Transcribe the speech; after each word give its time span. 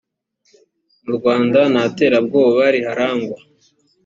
mu 1.03 1.11
rwanda 1.17 1.59
nta 1.71 1.83
terabwoba 1.97 2.63
riharagwa 2.75 3.37